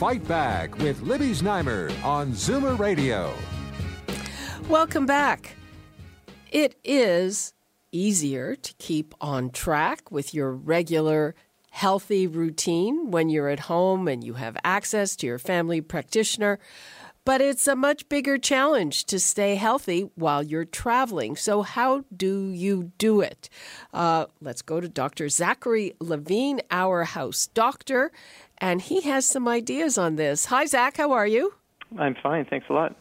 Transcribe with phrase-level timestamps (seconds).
[0.00, 3.34] Fight Back with Libby Znaimer on Zoomer Radio.
[4.66, 5.56] Welcome back.
[6.50, 7.52] It is
[7.92, 11.34] easier to keep on track with your regular
[11.68, 16.58] healthy routine when you're at home and you have access to your family practitioner.
[17.24, 21.36] But it's a much bigger challenge to stay healthy while you're traveling.
[21.36, 23.50] So, how do you do it?
[23.92, 25.28] Uh, let's go to Dr.
[25.28, 28.10] Zachary Levine, our house doctor,
[28.58, 30.46] and he has some ideas on this.
[30.46, 30.96] Hi, Zach.
[30.96, 31.54] How are you?
[31.98, 32.46] I'm fine.
[32.46, 32.96] Thanks a lot.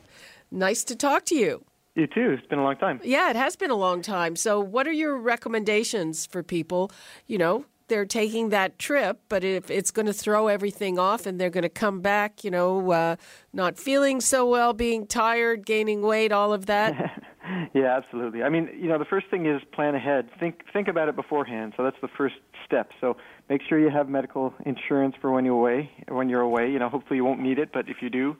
[0.52, 1.64] Nice to talk to you.
[1.95, 2.31] You too.
[2.38, 3.00] It's been a long time.
[3.03, 4.36] Yeah, it has been a long time.
[4.36, 6.92] So, what are your recommendations for people?
[7.28, 11.40] You know, they're taking that trip, but if it's going to throw everything off and
[11.40, 13.16] they're going to come back, you know, uh,
[13.52, 17.22] not feeling so well, being tired, gaining weight, all of that.
[17.73, 18.44] yeah, absolutely.
[18.44, 20.30] I mean, you know, the first thing is plan ahead.
[20.40, 21.73] Think think about it beforehand.
[21.76, 22.92] So that's the first step.
[23.02, 23.18] So
[23.50, 25.90] make sure you have medical insurance for when you're away.
[26.08, 28.38] When you're away, you know, hopefully you won't need it, but if you do,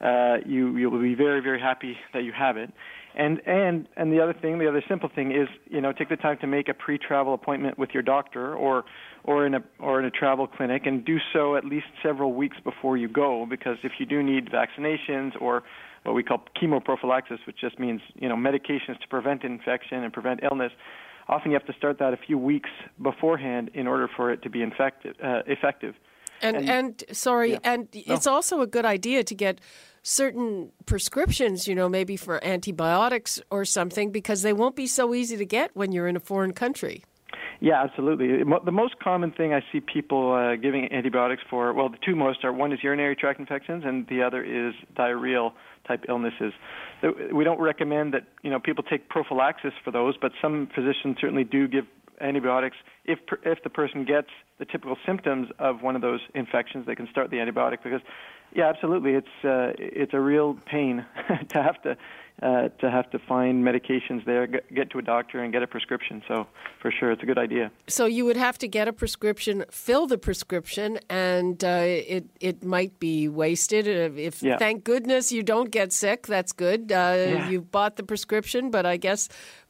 [0.00, 2.72] uh, you you will be very very happy that you have it.
[3.16, 6.16] And and and the other thing, the other simple thing is, you know, take the
[6.16, 8.84] time to make a pre-travel appointment with your doctor or
[9.22, 12.56] or in a or in a travel clinic, and do so at least several weeks
[12.64, 15.62] before you go, because if you do need vaccinations or
[16.02, 20.40] what we call chemoprophylaxis, which just means you know medications to prevent infection and prevent
[20.42, 20.72] illness,
[21.28, 22.70] often you have to start that a few weeks
[23.00, 25.94] beforehand in order for it to be infected, uh, effective.
[26.42, 27.58] And, and, and sorry, yeah.
[27.62, 28.14] and no.
[28.14, 29.60] it's also a good idea to get
[30.04, 35.36] certain prescriptions, you know, maybe for antibiotics or something, because they won't be so easy
[35.36, 37.02] to get when you're in a foreign country.
[37.60, 38.44] Yeah, absolutely.
[38.44, 42.44] The most common thing I see people uh, giving antibiotics for, well, the two most
[42.44, 45.52] are one is urinary tract infections, and the other is diarrheal
[45.88, 46.52] type illnesses.
[47.32, 51.44] We don't recommend that you know people take prophylaxis for those, but some physicians certainly
[51.44, 51.86] do give
[52.20, 52.76] antibiotics.
[53.04, 57.08] If if the person gets the typical symptoms of one of those infections they can
[57.10, 58.00] start the antibiotic because
[58.54, 61.04] yeah absolutely it's uh, it's a real pain
[61.48, 61.96] to have to
[62.42, 66.22] uh, to have to find medications there get to a doctor and get a prescription.
[66.26, 66.46] So
[66.80, 67.70] for sure it's a good idea.
[67.86, 72.64] So you would have to get a prescription fill the prescription and uh, it it
[72.64, 73.86] might be wasted.
[73.86, 74.56] Uh, if yeah.
[74.56, 76.90] thank goodness you don't get sick that's good.
[76.90, 77.48] Uh, yeah.
[77.48, 79.28] you bought the prescription but I guess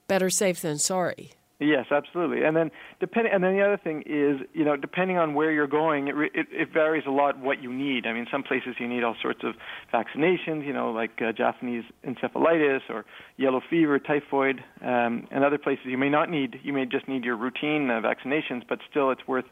[0.08, 2.42] better safe than sorry Yes, absolutely.
[2.44, 5.68] And then depending, and then the other thing is, you know, depending on where you're
[5.68, 8.06] going, it, it, it varies a lot what you need.
[8.06, 9.54] I mean, some places you need all sorts of
[9.92, 13.04] vaccinations, you know, like uh, Japanese encephalitis or
[13.36, 16.56] yellow fever, typhoid, um, and other places you may not need.
[16.64, 19.46] You may just need your routine uh, vaccinations, but still, it's worth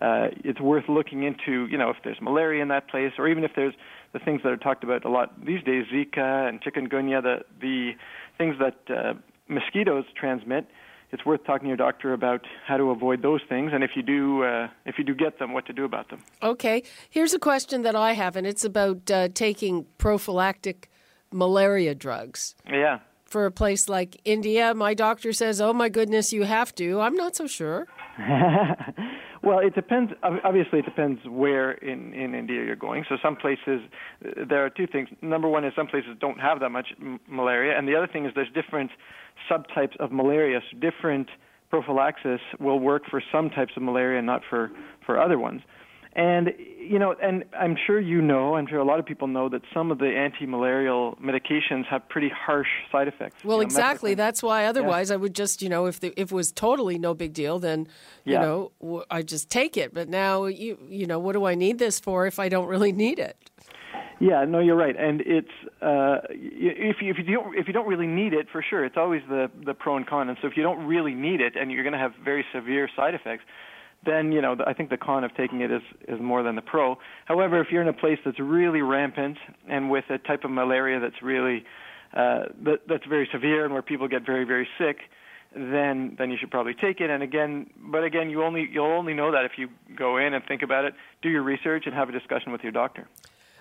[0.00, 1.66] uh, it's worth looking into.
[1.70, 3.74] You know, if there's malaria in that place, or even if there's
[4.12, 7.92] the things that are talked about a lot these days, Zika and chikungunya, the the
[8.38, 9.14] things that uh,
[9.48, 10.66] mosquitoes transmit
[11.10, 14.02] it's worth talking to your doctor about how to avoid those things, and if you
[14.02, 16.22] do, uh, if you do get them, what to do about them.
[16.42, 20.90] Okay, here's a question that I have, and it's about uh, taking prophylactic
[21.32, 22.54] malaria drugs.
[22.68, 23.00] Yeah.
[23.24, 27.14] For a place like India, my doctor says, "Oh my goodness, you have to." I'm
[27.14, 27.86] not so sure.
[29.42, 30.12] Well, it depends.
[30.22, 33.04] Obviously, it depends where in in India you're going.
[33.08, 33.80] So some places
[34.48, 35.08] there are two things.
[35.22, 38.26] Number one is some places don't have that much m- malaria, and the other thing
[38.26, 38.90] is there's different
[39.50, 40.60] subtypes of malaria.
[40.70, 41.28] So different
[41.70, 44.70] prophylaxis will work for some types of malaria not for
[45.06, 45.62] for other ones.
[46.18, 49.48] And you know, and I'm sure you know, I'm sure a lot of people know
[49.50, 53.44] that some of the anti-malarial medications have pretty harsh side effects.
[53.44, 54.14] Well, you know, exactly.
[54.14, 55.14] That's why otherwise yeah.
[55.14, 57.86] I would just, you know, if the, if it was totally no big deal, then
[58.24, 58.40] you yeah.
[58.40, 59.94] know, I just take it.
[59.94, 62.90] But now you you know, what do I need this for if I don't really
[62.90, 63.36] need it?
[64.18, 65.46] Yeah, no, you're right, and it's
[65.80, 68.96] uh, if you if you don't if you don't really need it, for sure, it's
[68.96, 70.28] always the the pro and con.
[70.28, 72.88] And so if you don't really need it, and you're going to have very severe
[72.96, 73.44] side effects,
[74.04, 76.62] then you know I think the con of taking it is is more than the
[76.62, 76.98] pro.
[77.26, 81.00] However, if you're in a place that's really rampant and with a type of malaria
[81.00, 81.64] that's really
[82.14, 84.98] uh, that, that's very severe and where people get very very sick,
[85.54, 87.10] then then you should probably take it.
[87.10, 90.44] And again, but again, you only you'll only know that if you go in and
[90.44, 93.08] think about it, do your research, and have a discussion with your doctor.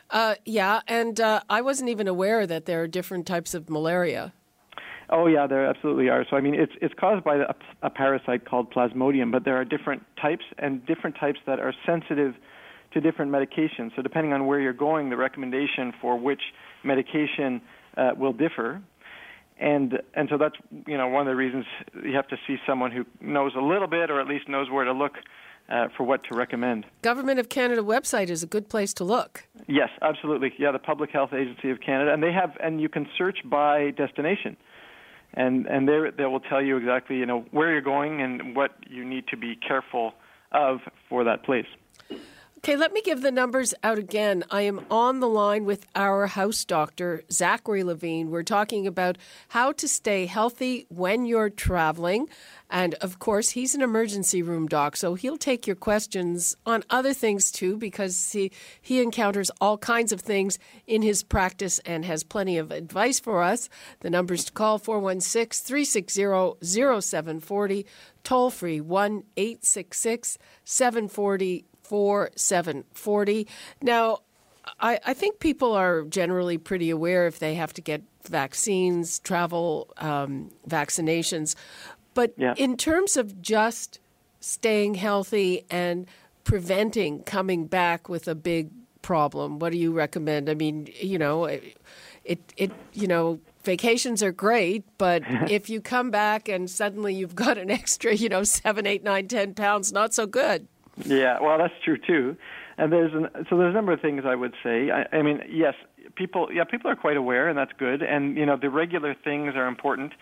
[0.10, 4.34] Uh, yeah, and uh, I wasn't even aware that there are different types of malaria.
[5.10, 6.26] Oh yeah, there absolutely are.
[6.30, 9.64] So I mean, it's it's caused by a, a parasite called Plasmodium, but there are
[9.64, 12.36] different types and different types that are sensitive
[12.94, 13.96] to different medications.
[13.96, 16.42] So depending on where you're going, the recommendation for which
[16.84, 17.62] medication
[17.96, 18.82] uh, will differ.
[19.60, 20.56] And and so that's
[20.86, 21.66] you know one of the reasons
[22.04, 24.84] you have to see someone who knows a little bit or at least knows where
[24.84, 25.14] to look
[25.70, 26.86] uh, for what to recommend.
[27.02, 29.46] Government of Canada website is a good place to look.
[29.68, 30.54] Yes, absolutely.
[30.60, 33.92] Yeah, the Public Health Agency of Canada, and they have and you can search by
[33.92, 34.58] destination
[35.38, 38.72] and and they they will tell you exactly you know where you're going and what
[38.90, 40.14] you need to be careful
[40.52, 41.68] of for that place.
[42.58, 44.44] Okay, let me give the numbers out again.
[44.50, 48.32] I am on the line with our house doctor, Zachary Levine.
[48.32, 49.20] We're talking about
[49.50, 52.28] how to stay healthy when you're traveling.
[52.68, 57.14] And of course, he's an emergency room doc, so he'll take your questions on other
[57.14, 58.52] things too, because he,
[58.82, 60.58] he encounters all kinds of things
[60.88, 63.70] in his practice and has plenty of advice for us.
[64.00, 67.86] The numbers to call 416 360 0740,
[68.24, 73.48] toll free 1 866 740 4740.
[73.82, 74.20] Now,
[74.80, 79.94] I, I, think people are generally pretty aware if they have to get vaccines, travel,
[79.98, 81.56] um, vaccinations.
[82.14, 82.54] But yeah.
[82.58, 84.00] in terms of just
[84.40, 86.08] staying healthy and
[86.44, 88.70] preventing coming back with a big
[89.02, 90.50] problem, what do you recommend?
[90.50, 91.78] I mean, you know, it,
[92.26, 97.36] it, it you know, vacations are great, but if you come back and suddenly you've
[97.36, 100.68] got an extra, you know, seven, eight, nine, ten pounds, not so good.
[101.06, 102.36] Yeah, well, that's true too.
[102.78, 104.92] And there's an, so there's a number of things I would say.
[104.92, 105.74] I, I mean, yes,
[106.16, 108.02] people, yeah, people are quite aware, and that's good.
[108.04, 110.14] And you know, the regular things are important.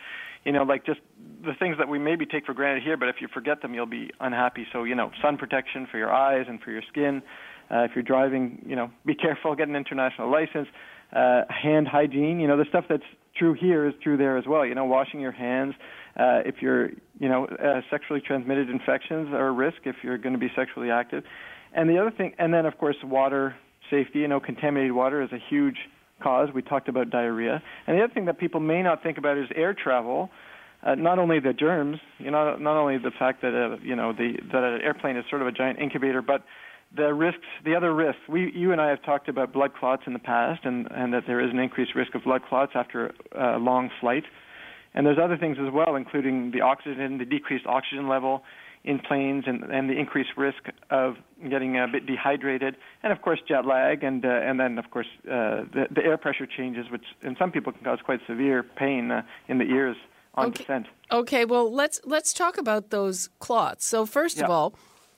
[0.45, 0.99] You know, like just
[1.43, 3.87] the things that we maybe take for granted here, but if you forget them, you'll
[3.87, 4.67] be unhappy.
[4.71, 7.21] So you know, sun protection for your eyes and for your skin.
[7.71, 9.55] Uh, if you're driving, you know, be careful.
[9.55, 10.67] Get an international license.
[11.13, 12.39] Uh, hand hygiene.
[12.39, 13.03] You know, the stuff that's
[13.35, 14.65] true here is true there as well.
[14.65, 15.73] You know, washing your hands.
[16.17, 16.89] Uh, if you're,
[17.19, 20.89] you know, uh, sexually transmitted infections are a risk if you're going to be sexually
[20.89, 21.23] active.
[21.73, 23.55] And the other thing, and then of course water
[23.89, 24.19] safety.
[24.19, 25.77] You know, contaminated water is a huge
[26.21, 26.49] cause.
[26.53, 27.61] We talked about diarrhea.
[27.87, 30.29] And the other thing that people may not think about is air travel.
[30.83, 34.13] Uh, not only the germs, you know, not only the fact that uh, you know
[34.13, 36.43] the that an airplane is sort of a giant incubator, but
[36.95, 38.21] the risks, the other risks.
[38.29, 41.23] We, you and I have talked about blood clots in the past, and and that
[41.25, 44.25] there is an increased risk of blood clots after a long flight.
[44.95, 48.43] And there's other things as well, including the oxygen, the decreased oxygen level
[48.85, 51.15] in planes, and, and the increased risk of
[51.49, 55.07] getting a bit dehydrated, and of course jet lag, and uh, and then of course
[55.25, 59.11] uh, the, the air pressure changes, which in some people can cause quite severe pain
[59.11, 59.97] uh, in the ears
[60.35, 60.63] on okay.
[60.63, 60.85] descent.
[61.11, 63.85] Okay, well let's let's talk about those clots.
[63.85, 64.45] So first yeah.
[64.45, 64.75] of all,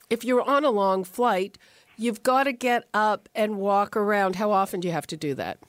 [0.10, 1.58] if you're on a long flight,
[1.98, 4.38] you've got to get up and walk around.
[4.38, 5.60] How often do you have to do that?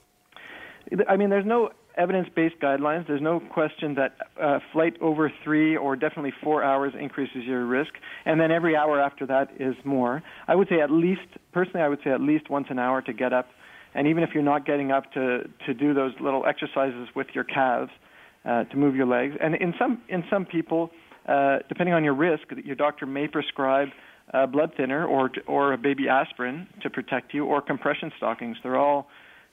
[1.09, 3.07] I mean, there's no evidence-based guidelines.
[3.07, 7.91] There's no question that uh, flight over three or definitely four hours increases your risk,
[8.25, 10.23] and then every hour after that is more.
[10.47, 13.13] I would say at least, personally, I would say at least once an hour to
[13.13, 13.49] get up,
[13.95, 17.45] and even if you're not getting up to to do those little exercises with your
[17.45, 17.91] calves
[18.45, 20.91] uh, to move your legs, and in some in some people,
[21.27, 23.89] uh, depending on your risk, your doctor may prescribe
[24.35, 28.57] a blood thinner or or a baby aspirin to protect you, or compression stockings.
[28.63, 29.09] They're all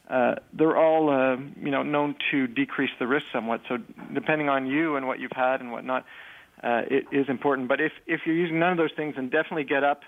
[0.10, 3.62] uh, they're all uh, you know known to decrease the risk somewhat.
[3.68, 3.78] So
[4.14, 6.06] depending on you and what you've had and whatnot,
[6.64, 7.68] uh, it is important.
[7.68, 10.04] But if if you're using none of those things, then definitely get up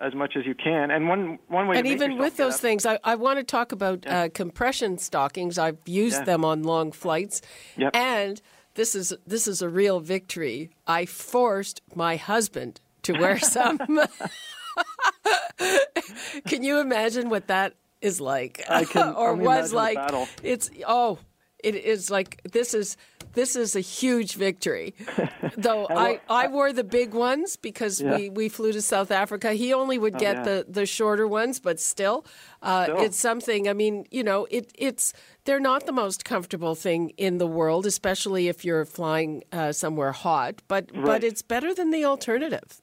[0.00, 0.90] as much as you can.
[0.90, 3.72] And one one way and even with those up, things, I, I want to talk
[3.72, 4.22] about yeah.
[4.22, 5.58] uh, compression stockings.
[5.58, 6.24] I've used yeah.
[6.24, 7.42] them on long flights,
[7.76, 7.96] yep.
[7.96, 8.40] and
[8.74, 10.70] this is this is a real victory.
[10.86, 13.78] I forced my husband to wear some.
[16.46, 19.98] Can you imagine what that is like can, or was like
[20.42, 21.18] it's oh
[21.62, 22.96] it is like this is
[23.34, 24.94] this is a huge victory
[25.56, 28.16] though I, I wore the big ones because yeah.
[28.16, 30.44] we, we flew to south africa he only would oh, get oh, yeah.
[30.44, 32.24] the, the shorter ones but still,
[32.62, 35.12] uh, still, it's something i mean you know it, it's
[35.44, 40.12] they're not the most comfortable thing in the world especially if you're flying uh, somewhere
[40.12, 41.04] hot but right.
[41.04, 42.80] but it's better than the alternative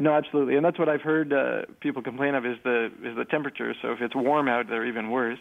[0.00, 3.24] no, absolutely, and that's what I've heard uh, people complain of is the is the
[3.24, 3.74] temperature.
[3.80, 5.38] So if it's warm out, they're even worse.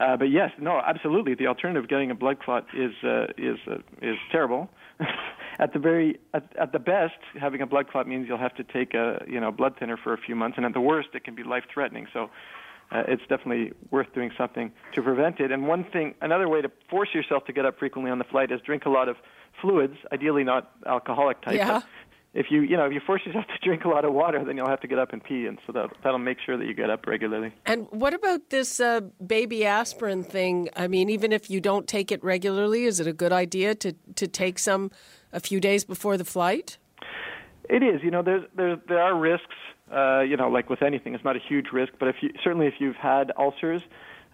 [0.00, 1.34] Uh, but yes, no, absolutely.
[1.34, 4.68] The alternative of getting a blood clot is uh, is uh, is terrible.
[5.58, 8.64] at the very at, at the best, having a blood clot means you'll have to
[8.64, 11.24] take a you know blood thinner for a few months, and at the worst, it
[11.24, 12.06] can be life threatening.
[12.12, 12.30] So.
[12.90, 15.52] Uh, it's definitely worth doing something to prevent it.
[15.52, 18.50] And one thing, another way to force yourself to get up frequently on the flight
[18.50, 19.16] is drink a lot of
[19.60, 21.82] fluids, ideally not alcoholic type, yeah
[22.34, 24.56] if you you know if you force yourself to drink a lot of water, then
[24.56, 26.74] you'll have to get up and pee, and so that that'll make sure that you
[26.74, 27.52] get up regularly.
[27.66, 30.68] And what about this uh, baby aspirin thing?
[30.76, 33.94] I mean, even if you don't take it regularly, is it a good idea to
[34.16, 34.90] to take some
[35.32, 36.78] a few days before the flight?
[37.68, 38.02] It is.
[38.02, 39.54] You know, there's, there's there are risks
[39.92, 41.92] uh, you know, like with anything, it's not a huge risk.
[41.98, 43.82] But if you certainly if you've had ulcers,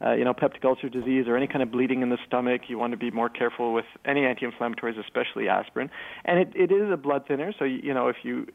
[0.04, 2.78] uh, you know, peptic ulcer disease or any kind of bleeding in the stomach, you
[2.78, 5.88] want to be more careful with any anti-inflammatories, especially aspirin.
[6.24, 8.46] And it, it is a blood thinner, so you know if you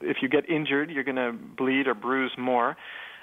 [0.00, 2.76] if you get injured, you're going to bleed or bruise more.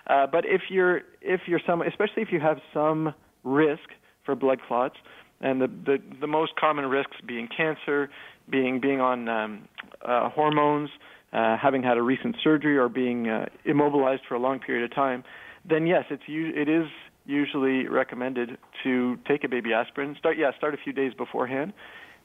[0.08, 3.14] Uh, but if you're if you're some, especially if you have some
[3.44, 3.90] risk
[4.26, 4.96] for blood clots,
[5.42, 8.10] and the the, the most common risks being cancer,
[8.50, 9.68] being being on um,
[10.06, 10.90] uh, hormones,
[11.32, 14.94] uh, having had a recent surgery, or being uh, immobilized for a long period of
[14.94, 15.24] time,
[15.68, 16.88] then yes, it's it is
[17.26, 20.16] usually recommended to take a baby aspirin.
[20.20, 21.74] Start yeah, start a few days beforehand,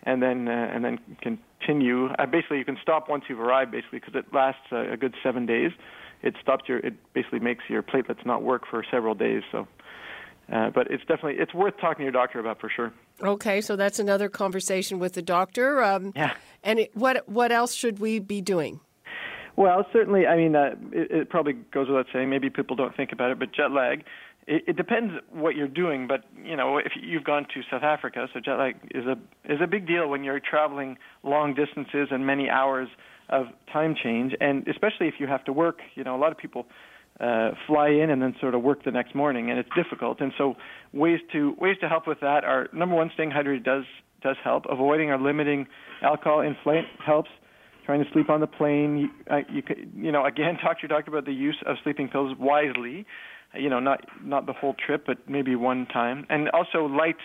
[0.02, 2.07] and then uh, and then continue.
[2.07, 5.14] Uh, basically, you can stop once you've arrived, basically, because it lasts a, a good
[5.23, 5.71] seven days.
[6.23, 9.43] It stops your it basically makes your platelets not work for several days.
[9.52, 9.67] So.
[10.50, 12.90] Uh, but it's definitely it's worth talking to your doctor about for sure.
[13.23, 15.85] Okay, so that's another conversation with the doctor.
[15.85, 16.33] Um, yeah.
[16.64, 18.81] And it, what what else should we be doing?
[19.57, 20.26] Well, certainly.
[20.26, 22.31] I mean, uh, it, it probably goes without saying.
[22.31, 24.05] Maybe people don't think about it, but jet lag
[24.49, 28.26] it, it depends what you're doing, but you know, if you've gone to South Africa,
[28.33, 29.12] so jet lag is a
[29.52, 32.88] is a big deal when you're traveling long distances and many hours
[33.28, 35.81] of time change, and especially if you have to work.
[35.95, 36.67] You know, a lot of people
[37.21, 40.21] uh, fly in and then sort of work the next morning, and it's difficult.
[40.21, 40.55] And so,
[40.95, 43.85] ways to ways to help with that are number one, staying hydrated does
[44.23, 44.64] does help.
[44.71, 45.67] Avoiding or limiting
[46.02, 47.31] alcohol in flight helps.
[47.85, 49.62] Trying to sleep on the plane, you, uh, you,
[49.97, 53.07] you know, again, talk to your doctor about the use of sleeping pills wisely
[53.59, 56.27] you know, not not the whole trip, but maybe one time.
[56.31, 57.17] And also, light,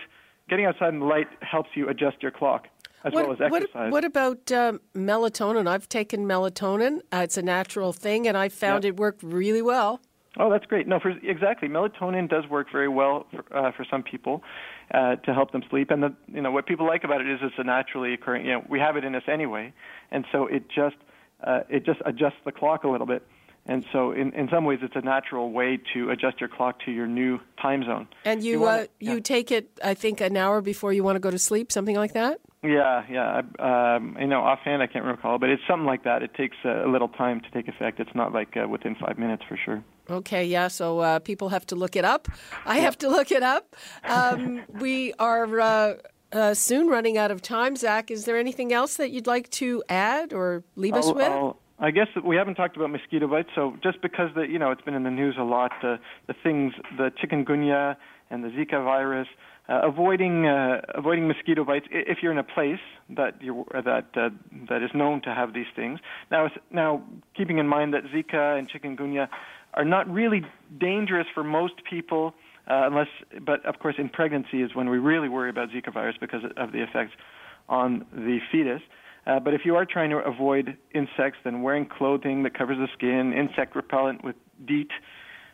[0.49, 2.67] getting outside in the light helps you adjust your clock
[3.03, 3.73] as what, well as exercise.
[3.73, 5.67] What, what about uh, melatonin?
[5.67, 6.99] I've taken melatonin.
[7.11, 8.93] Uh, it's a natural thing, and I found yep.
[8.93, 10.01] it worked really well.
[10.37, 10.87] Oh, that's great.
[10.87, 14.41] No, for exactly, melatonin does work very well for, uh, for some people
[14.91, 15.91] uh, to help them sleep.
[15.91, 18.45] And the, you know what people like about it is it's a naturally occurring.
[18.45, 19.73] You know, we have it in us anyway,
[20.11, 20.95] and so it just
[21.43, 23.23] uh, it just adjusts the clock a little bit.
[23.65, 26.91] And so, in, in some ways, it's a natural way to adjust your clock to
[26.91, 28.07] your new time zone.
[28.25, 29.19] And you you, wanna, uh, you yeah.
[29.21, 32.13] take it, I think, an hour before you want to go to sleep, something like
[32.13, 32.41] that.
[32.63, 33.41] Yeah, yeah.
[33.59, 36.23] I, um, you know, offhand, I can't recall, but it's something like that.
[36.23, 37.99] It takes a, little time to take effect.
[37.99, 39.83] It's not like uh, within five minutes for sure.
[40.09, 40.67] Okay, yeah.
[40.67, 42.27] So uh, people have to look it up.
[42.65, 43.75] I have to look it up.
[44.03, 45.59] Um, we are.
[45.59, 45.93] Uh,
[46.33, 48.09] uh, soon running out of time, Zach.
[48.09, 51.31] Is there anything else that you'd like to add or leave us I'll, with?
[51.31, 53.49] I'll, I guess we haven't talked about mosquito bites.
[53.55, 56.35] So just because the you know it's been in the news a lot, uh, the
[56.43, 57.95] things, the chikungunya
[58.29, 59.27] and the Zika virus,
[59.69, 64.29] uh, avoiding uh, avoiding mosquito bites if you're in a place that you that uh,
[64.69, 65.99] that is known to have these things.
[66.29, 67.01] Now, now
[67.35, 69.27] keeping in mind that Zika and chikungunya
[69.73, 70.43] are not really
[70.79, 72.33] dangerous for most people,
[72.67, 73.07] uh, unless,
[73.41, 76.71] but of course, in pregnancy is when we really worry about Zika virus because of
[76.71, 77.13] the effects
[77.67, 78.81] on the fetus.
[79.25, 82.87] Uh, but if you are trying to avoid insects, then wearing clothing that covers the
[82.93, 84.91] skin, insect repellent with DEET,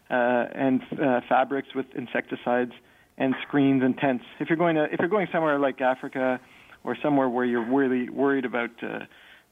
[0.09, 2.71] uh, and uh, fabrics with insecticides,
[3.17, 4.23] and screens and tents.
[4.39, 6.39] If you're going to, if you're going somewhere like Africa,
[6.83, 8.99] or somewhere where you're really worried about uh,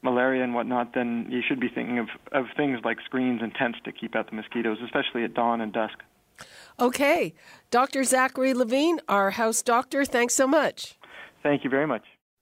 [0.02, 3.78] malaria and whatnot, then you should be thinking of, of things like screens and tents
[3.84, 5.98] to keep out the mosquitoes, especially at dawn and dusk.
[6.78, 7.34] Okay,
[7.70, 8.04] Dr.
[8.04, 10.04] Zachary Levine, our house doctor.
[10.04, 10.96] Thanks so much.
[11.42, 12.04] Thank you very much.